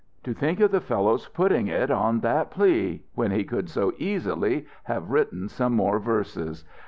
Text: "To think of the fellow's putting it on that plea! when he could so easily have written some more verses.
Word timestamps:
"To 0.23 0.33
think 0.33 0.59
of 0.59 0.71
the 0.71 0.81
fellow's 0.81 1.27
putting 1.27 1.67
it 1.67 1.91
on 1.91 2.21
that 2.21 2.49
plea! 2.49 3.03
when 3.13 3.29
he 3.29 3.43
could 3.43 3.69
so 3.69 3.93
easily 3.99 4.65
have 4.85 5.11
written 5.11 5.47
some 5.47 5.73
more 5.73 5.99
verses. 5.99 6.65